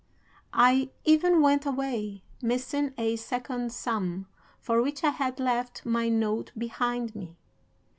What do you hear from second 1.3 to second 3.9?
went away missing a second